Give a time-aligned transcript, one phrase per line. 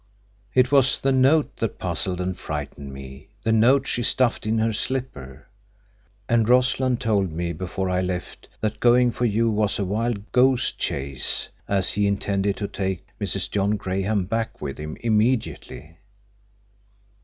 [0.55, 5.45] It was the note that puzzled and frightened me—the note she stuffed in her slipper.
[6.27, 10.71] And Rossland told me, before I left, that going for you was a wild goose
[10.71, 13.51] chase, as he intended to take Mrs.
[13.51, 15.99] John Graham back with him immediately."